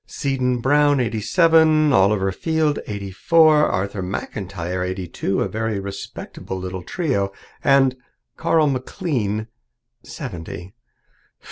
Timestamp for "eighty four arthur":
2.87-4.01